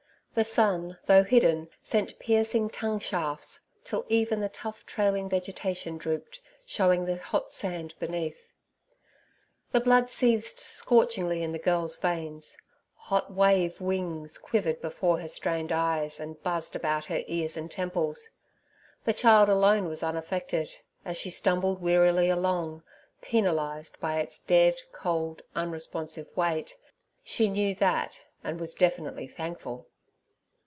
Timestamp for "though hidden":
1.07-1.67